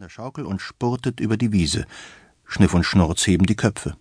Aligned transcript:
von 0.00 0.06
der 0.06 0.08
Schaukel 0.08 0.46
und 0.46 0.62
spurtet 0.62 1.20
über 1.20 1.36
die 1.36 1.52
Wiese. 1.52 1.84
Schniff 2.46 2.72
und 2.72 2.84
Schnurz 2.84 3.26
heben 3.26 3.44
die 3.44 3.54
Köpfe. 3.54 3.98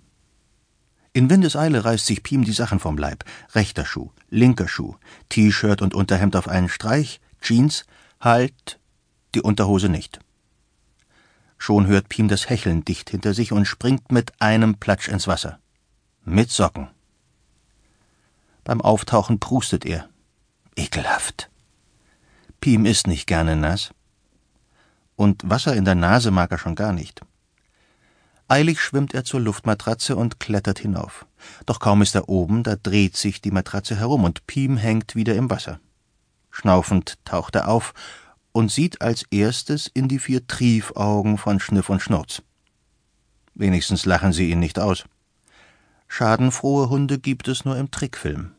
In 1.12 1.30
Windeseile 1.30 1.84
reißt 1.84 2.06
sich 2.06 2.24
Piem 2.24 2.46
die 2.46 2.54
Sachen 2.54 2.80
vom 2.80 2.98
Leib. 2.98 3.26
Rechter 3.54 3.86
Schuh, 3.86 4.10
linker 4.30 4.70
Schuh, 4.70 4.96
T-Shirt 5.28 5.82
und 5.82 5.94
Unterhemd 5.94 6.38
auf 6.38 6.48
einen 6.48 6.70
Streich, 6.70 7.20
Jeans, 7.42 7.84
halt, 8.22 8.80
die 9.36 9.42
Unterhose 9.42 9.90
nicht. 9.90 10.22
Schon 11.58 11.88
hört 11.88 12.08
Piem 12.08 12.30
das 12.30 12.50
Hecheln 12.50 12.86
dicht 12.86 13.10
hinter 13.10 13.34
sich 13.34 13.52
und 13.52 13.66
springt 13.66 14.10
mit 14.10 14.42
einem 14.42 14.76
Platsch 14.76 15.10
ins 15.10 15.28
Wasser. 15.28 15.60
Mit 16.24 16.50
Socken. 16.50 16.88
Beim 18.64 18.80
Auftauchen 18.80 19.42
prustet 19.42 19.84
er. 19.84 20.08
Ekelhaft. 20.78 21.50
Piem 22.62 22.86
ist 22.86 23.06
nicht 23.06 23.28
gerne 23.28 23.58
nass. 23.58 23.92
Und 25.20 25.50
Wasser 25.50 25.76
in 25.76 25.84
der 25.84 25.96
Nase 25.96 26.32
mag 26.32 26.50
er 26.50 26.58
schon 26.58 26.76
gar 26.76 26.94
nicht. 26.94 27.20
Eilig 28.48 28.80
schwimmt 28.80 29.14
er 29.14 29.26
zur 29.26 29.42
Luftmatratze 29.42 30.16
und 30.16 30.40
klettert 30.40 30.80
hinauf. 30.80 31.26
Doch 31.66 31.82
kaum 31.82 32.02
ist 32.02 32.16
er 32.16 32.30
oben, 32.30 32.64
da 32.64 32.78
dreht 32.78 33.18
sich 33.18 33.42
die 33.42 33.52
Matratze 33.52 33.98
herum 33.98 34.24
und 34.24 34.48
Piem 34.48 34.78
hängt 34.78 35.16
wieder 35.16 35.36
im 35.36 35.50
Wasser. 35.50 35.82
Schnaufend 36.52 37.18
taucht 37.26 37.56
er 37.56 37.68
auf 37.68 37.94
und 38.54 38.72
sieht 38.72 39.02
als 39.02 39.24
erstes 39.30 39.88
in 39.94 40.08
die 40.08 40.20
vier 40.20 40.48
Triefaugen 40.48 41.38
von 41.38 41.60
Schniff 41.60 41.90
und 41.90 42.02
Schnurz. 42.02 42.42
Wenigstens 43.56 44.06
lachen 44.06 44.32
sie 44.32 44.50
ihn 44.50 44.60
nicht 44.60 44.80
aus. 44.80 45.04
Schadenfrohe 46.08 46.88
Hunde 46.88 47.20
gibt 47.20 47.50
es 47.50 47.66
nur 47.66 47.76
im 47.76 47.92
Trickfilm. 47.92 48.52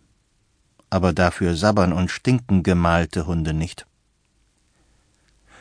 Aber 0.90 1.14
dafür 1.14 1.56
sabbern 1.56 1.94
und 1.94 2.10
stinken 2.10 2.62
gemalte 2.62 3.26
Hunde 3.26 3.54
nicht. 3.54 3.86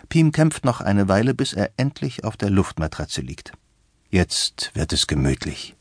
Piem 0.09 0.31
kämpft 0.31 0.65
noch 0.65 0.81
eine 0.81 1.07
Weile, 1.07 1.33
bis 1.33 1.53
er 1.53 1.71
endlich 1.77 2.23
auf 2.23 2.35
der 2.35 2.49
Luftmatratze 2.49 3.21
liegt. 3.21 3.51
Jetzt 4.09 4.71
wird 4.73 4.91
es 4.91 5.05
gemütlich. 5.05 5.75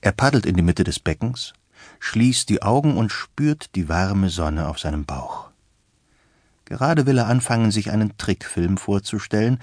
Er 0.00 0.12
paddelt 0.12 0.46
in 0.46 0.56
die 0.56 0.62
Mitte 0.62 0.84
des 0.84 0.98
Beckens, 0.98 1.52
schließt 2.00 2.48
die 2.48 2.62
Augen 2.62 2.96
und 2.96 3.12
spürt 3.12 3.74
die 3.74 3.88
warme 3.88 4.30
Sonne 4.30 4.68
auf 4.68 4.78
seinem 4.78 5.04
Bauch. 5.04 5.50
Gerade 6.64 7.06
will 7.06 7.18
er 7.18 7.26
anfangen, 7.26 7.70
sich 7.70 7.90
einen 7.90 8.16
Trickfilm 8.16 8.78
vorzustellen, 8.78 9.58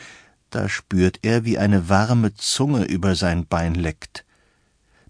da 0.49 0.69
spürt 0.69 1.19
er, 1.23 1.43
wie 1.43 1.57
eine 1.57 1.89
warme 1.89 2.33
Zunge 2.35 2.85
über 2.85 3.15
sein 3.15 3.45
Bein 3.47 3.75
leckt. 3.75 4.24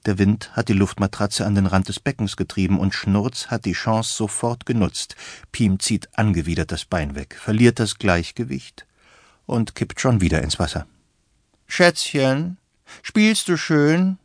Der 0.05 0.19
Wind 0.19 0.51
hat 0.55 0.69
die 0.69 0.73
Luftmatratze 0.73 1.45
an 1.45 1.55
den 1.55 1.65
Rand 1.65 1.87
des 1.87 1.99
Beckens 1.99 2.37
getrieben 2.37 2.79
und 2.79 2.93
Schnurz 2.93 3.47
hat 3.47 3.65
die 3.65 3.73
Chance 3.73 4.15
sofort 4.15 4.65
genutzt. 4.65 5.15
Piem 5.51 5.79
zieht 5.79 6.09
angewidert 6.17 6.71
das 6.71 6.85
Bein 6.85 7.15
weg, 7.15 7.35
verliert 7.39 7.79
das 7.79 7.97
Gleichgewicht 7.97 8.85
und 9.47 9.73
kippt 9.73 9.99
schon 9.99 10.21
wieder 10.21 10.43
ins 10.43 10.59
Wasser. 10.59 10.85
Schätzchen, 11.67 12.57
spielst 13.01 13.47
du 13.47 13.57
schön? 13.57 14.19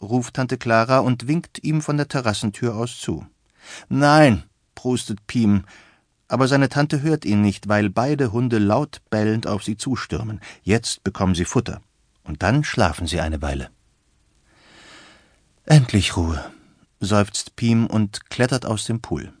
ruft 0.00 0.34
Tante 0.34 0.56
Clara 0.56 1.00
und 1.00 1.28
winkt 1.28 1.62
ihm 1.62 1.82
von 1.82 1.96
der 1.98 2.08
Terrassentür 2.08 2.74
aus 2.74 2.98
zu. 2.98 3.26
Nein, 3.88 4.44
prustet 4.74 5.26
Piem, 5.26 5.64
aber 6.28 6.48
seine 6.48 6.68
Tante 6.68 7.02
hört 7.02 7.24
ihn 7.24 7.42
nicht, 7.42 7.68
weil 7.68 7.90
beide 7.90 8.32
Hunde 8.32 8.58
laut 8.58 9.00
bellend 9.10 9.46
auf 9.46 9.62
sie 9.62 9.76
zustürmen. 9.76 10.40
Jetzt 10.62 11.04
bekommen 11.04 11.34
sie 11.34 11.44
Futter. 11.44 11.80
Und 12.24 12.42
dann 12.42 12.64
schlafen 12.64 13.06
sie 13.06 13.20
eine 13.20 13.40
Weile. 13.42 13.70
Endlich 15.68 16.16
Ruhe, 16.16 16.48
seufzt 17.00 17.56
Piem 17.56 17.88
und 17.88 18.30
klettert 18.30 18.64
aus 18.64 18.84
dem 18.84 19.02
Pool. 19.02 19.32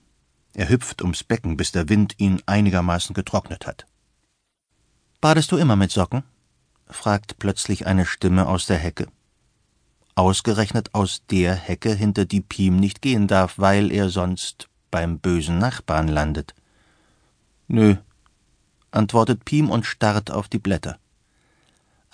Er 0.54 0.68
hüpft 0.68 1.00
ums 1.02 1.22
Becken, 1.22 1.56
bis 1.56 1.70
der 1.70 1.88
Wind 1.88 2.14
ihn 2.18 2.42
einigermaßen 2.46 3.14
getrocknet 3.14 3.64
hat. 3.64 3.86
Badest 5.20 5.52
du 5.52 5.56
immer 5.56 5.76
mit 5.76 5.92
Socken? 5.92 6.24
fragt 6.88 7.38
plötzlich 7.38 7.86
eine 7.86 8.06
Stimme 8.06 8.48
aus 8.48 8.66
der 8.66 8.76
Hecke. 8.76 9.06
Ausgerechnet 10.16 10.92
aus 10.96 11.22
der 11.30 11.54
Hecke, 11.54 11.94
hinter 11.94 12.24
die 12.24 12.40
Piem 12.40 12.74
nicht 12.74 13.02
gehen 13.02 13.28
darf, 13.28 13.60
weil 13.60 13.92
er 13.92 14.08
sonst 14.08 14.68
beim 14.90 15.20
bösen 15.20 15.58
Nachbarn 15.58 16.08
landet. 16.08 16.56
Nö, 17.68 17.94
antwortet 18.90 19.44
Piem 19.44 19.70
und 19.70 19.86
starrt 19.86 20.32
auf 20.32 20.48
die 20.48 20.58
Blätter. 20.58 20.98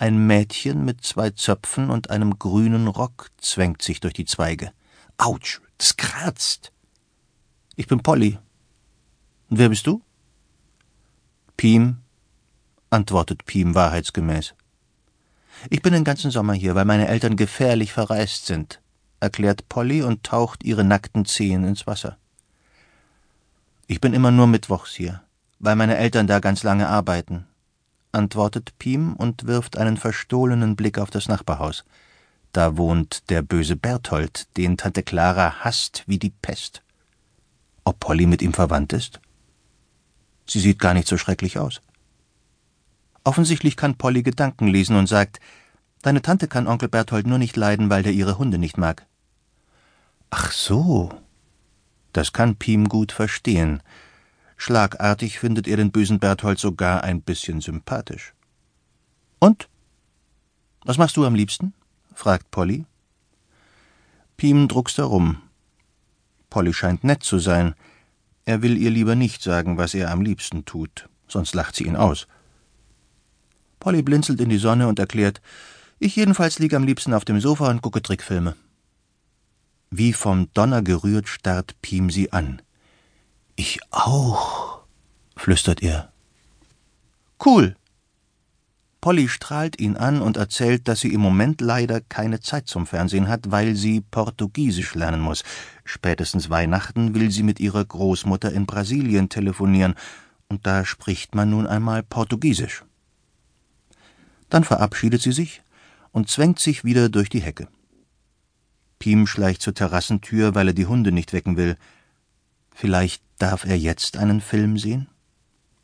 Ein 0.03 0.27
Mädchen 0.27 0.83
mit 0.83 1.05
zwei 1.05 1.29
Zöpfen 1.29 1.89
und 1.89 2.09
einem 2.09 2.37
grünen 2.37 2.89
Rock 2.89 3.31
zwängt 3.37 3.81
sich 3.81 4.01
durch 4.01 4.13
die 4.13 4.25
Zweige. 4.25 4.73
Autsch, 5.15 5.61
das 5.77 5.95
kratzt. 5.95 6.73
Ich 7.77 7.87
bin 7.87 8.03
Polly. 8.03 8.37
Und 9.49 9.59
wer 9.59 9.69
bist 9.69 9.87
du? 9.87 10.01
Piem, 11.55 11.99
antwortet 12.89 13.45
Piem 13.45 13.75
wahrheitsgemäß. 13.75 14.55
Ich 15.69 15.81
bin 15.81 15.93
den 15.93 16.03
ganzen 16.03 16.31
Sommer 16.31 16.53
hier, 16.53 16.75
weil 16.75 16.83
meine 16.83 17.07
Eltern 17.07 17.37
gefährlich 17.37 17.93
verreist 17.93 18.45
sind, 18.45 18.81
erklärt 19.21 19.69
Polly 19.69 20.01
und 20.01 20.23
taucht 20.23 20.65
ihre 20.65 20.83
nackten 20.83 21.23
Zehen 21.23 21.63
ins 21.63 21.87
Wasser. 21.87 22.17
Ich 23.87 24.01
bin 24.01 24.13
immer 24.13 24.31
nur 24.31 24.47
mittwochs 24.47 24.93
hier, 24.95 25.23
weil 25.59 25.77
meine 25.77 25.95
Eltern 25.95 26.27
da 26.27 26.39
ganz 26.39 26.63
lange 26.63 26.89
arbeiten, 26.89 27.47
antwortet 28.13 28.73
Piem 28.79 29.15
und 29.15 29.47
wirft 29.47 29.77
einen 29.77 29.97
verstohlenen 29.97 30.75
Blick 30.75 30.97
auf 30.99 31.09
das 31.09 31.27
Nachbarhaus. 31.27 31.83
Da 32.51 32.77
wohnt 32.77 33.29
der 33.29 33.41
böse 33.41 33.75
Berthold, 33.75 34.47
den 34.57 34.77
Tante 34.77 35.03
Clara 35.03 35.63
hasst 35.63 36.03
wie 36.05 36.19
die 36.19 36.29
Pest. 36.29 36.83
Ob 37.83 37.99
Polly 37.99 38.25
mit 38.25 38.41
ihm 38.41 38.53
verwandt 38.53 38.93
ist? 38.93 39.19
Sie 40.45 40.59
sieht 40.59 40.79
gar 40.79 40.93
nicht 40.93 41.07
so 41.07 41.17
schrecklich 41.17 41.57
aus. 41.57 41.81
Offensichtlich 43.23 43.75
kann 43.75 43.95
Polly 43.95 44.23
Gedanken 44.23 44.67
lesen 44.67 44.95
und 44.95 45.07
sagt, 45.07 45.39
Deine 46.03 46.21
Tante 46.21 46.49
kann 46.49 46.67
Onkel 46.67 46.89
Berthold 46.89 47.25
nur 47.25 47.37
nicht 47.37 47.55
leiden, 47.55 47.89
weil 47.89 48.03
der 48.03 48.11
ihre 48.11 48.37
Hunde 48.37 48.57
nicht 48.57 48.77
mag. 48.77 49.07
Ach 50.29 50.51
so. 50.51 51.09
Das 52.11 52.33
kann 52.33 52.57
Piem 52.57 52.89
gut 52.89 53.13
verstehen. 53.13 53.81
Schlagartig 54.63 55.39
findet 55.39 55.67
er 55.67 55.75
den 55.75 55.91
bösen 55.91 56.19
Berthold 56.19 56.57
sogar 56.57 57.03
ein 57.03 57.21
bisschen 57.21 57.59
sympathisch. 57.59 58.33
Und? 59.39 59.67
Was 60.85 60.97
machst 60.97 61.17
du 61.17 61.25
am 61.25 61.35
liebsten? 61.35 61.73
fragt 62.13 62.49
Polly. 62.49 62.85
Piem 64.37 64.69
druckst 64.69 64.99
herum. 64.99 65.41
Polly 66.49 66.73
scheint 66.73 67.03
nett 67.03 67.23
zu 67.23 67.39
sein. 67.39 67.75
Er 68.45 68.61
will 68.61 68.77
ihr 68.77 68.89
lieber 68.89 69.15
nicht 69.15 69.43
sagen, 69.43 69.77
was 69.77 69.93
er 69.93 70.11
am 70.11 70.21
liebsten 70.21 70.63
tut, 70.63 71.09
sonst 71.27 71.53
lacht 71.55 71.75
sie 71.75 71.83
ihn 71.83 71.97
aus. 71.97 72.25
Polly 73.81 74.01
blinzelt 74.01 74.39
in 74.39 74.47
die 74.47 74.57
Sonne 74.57 74.87
und 74.87 74.97
erklärt, 74.97 75.41
ich 75.99 76.15
jedenfalls 76.15 76.59
liege 76.59 76.77
am 76.77 76.85
liebsten 76.85 77.13
auf 77.13 77.25
dem 77.25 77.41
Sofa 77.41 77.69
und 77.69 77.81
gucke 77.81 78.01
Trickfilme. 78.01 78.55
Wie 79.91 80.13
vom 80.13 80.47
Donner 80.53 80.81
gerührt 80.81 81.27
starrt 81.27 81.75
Piem 81.81 82.09
sie 82.09 82.31
an. 82.31 82.61
Ich 83.55 83.79
auch, 83.91 84.52
flüstert 85.35 85.81
er. 85.81 86.11
Cool. 87.43 87.75
Polly 89.01 89.27
strahlt 89.27 89.81
ihn 89.81 89.97
an 89.97 90.21
und 90.21 90.37
erzählt, 90.37 90.87
dass 90.87 91.01
sie 91.01 91.13
im 91.13 91.19
Moment 91.19 91.59
leider 91.59 91.99
keine 91.99 92.39
Zeit 92.39 92.67
zum 92.67 92.87
Fernsehen 92.87 93.27
hat, 93.27 93.51
weil 93.51 93.75
sie 93.75 93.99
Portugiesisch 93.99 94.95
lernen 94.95 95.19
muss. 95.19 95.43
Spätestens 95.83 96.49
Weihnachten 96.49 97.13
will 97.13 97.29
sie 97.29 97.43
mit 97.43 97.59
ihrer 97.59 97.83
Großmutter 97.83 98.53
in 98.53 98.65
Brasilien 98.65 99.27
telefonieren, 99.27 99.95
und 100.47 100.65
da 100.65 100.85
spricht 100.85 101.35
man 101.35 101.49
nun 101.49 101.67
einmal 101.67 102.01
Portugiesisch. 102.01 102.85
Dann 104.49 104.63
verabschiedet 104.63 105.21
sie 105.21 105.33
sich 105.33 105.61
und 106.13 106.29
zwängt 106.29 106.59
sich 106.59 106.85
wieder 106.85 107.09
durch 107.09 107.27
die 107.27 107.41
Hecke. 107.41 107.67
Piem 108.99 109.27
schleicht 109.27 109.61
zur 109.61 109.73
Terrassentür, 109.73 110.55
weil 110.55 110.69
er 110.69 110.73
die 110.73 110.85
Hunde 110.85 111.11
nicht 111.11 111.33
wecken 111.33 111.57
will. 111.57 111.75
Vielleicht 112.73 113.21
darf 113.37 113.65
er 113.65 113.77
jetzt 113.77 114.15
einen 114.15 114.39
Film 114.39 114.77
sehen? 114.77 115.09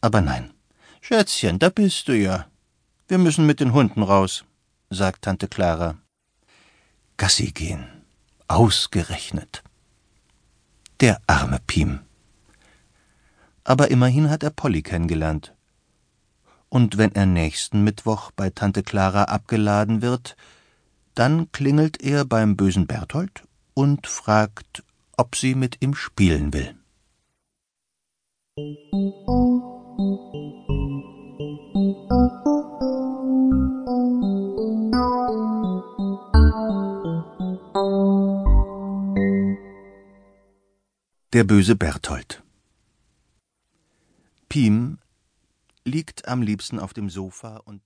Aber 0.02 0.22
nein. 0.22 0.54
Schätzchen, 1.02 1.60
da 1.60 1.70
bist 1.70 2.08
du 2.08 2.16
ja. 2.16 2.46
Wir 3.08 3.18
müssen 3.18 3.46
mit 3.46 3.60
den 3.60 3.74
Hunden 3.74 4.04
raus, 4.04 4.46
sagt 4.90 5.24
Tante 5.24 5.48
Clara. 5.48 5.98
Gassi 7.18 7.52
gehen. 7.52 7.86
Ausgerechnet. 8.48 9.64
Der 11.00 11.22
arme 11.28 11.60
Piem. 11.66 12.00
Aber 13.64 13.92
immerhin 13.92 14.30
hat 14.30 14.44
er 14.44 14.50
Polly 14.50 14.82
kennengelernt. 14.82 15.54
Und 16.70 16.98
wenn 16.98 17.14
er 17.16 17.26
nächsten 17.26 17.84
Mittwoch 17.84 18.32
bei 18.32 18.50
Tante 18.52 18.84
Clara 18.84 19.24
abgeladen 19.26 20.02
wird, 20.02 20.36
dann 21.16 21.52
klingelt 21.52 22.02
er 22.02 22.26
beim 22.26 22.56
bösen 22.56 22.88
Berthold 22.88 23.44
und 23.74 24.08
fragt, 24.08 24.84
ob 25.18 25.36
sie 25.36 25.56
mit 25.56 25.82
ihm 25.82 25.96
spielen 25.96 26.54
will. 26.54 26.76
Der 41.32 41.44
böse 41.44 41.76
Berthold. 41.76 42.42
Piem 44.50 44.98
liegt 45.86 46.28
am 46.28 46.42
liebsten 46.42 46.80
auf 46.80 46.92
dem 46.96 47.12
Sofa 47.12 47.58
und 47.58 47.84